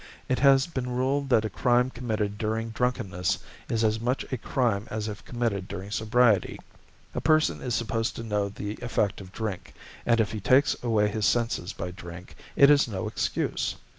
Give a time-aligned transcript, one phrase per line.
[0.27, 3.37] It has been ruled that a crime committed during drunkenness
[3.69, 6.57] is as much a crime as if committed during sobriety.
[7.13, 11.07] A person is supposed to know the effect of drink, and if he takes away
[11.07, 13.75] his senses by drink it is no excuse.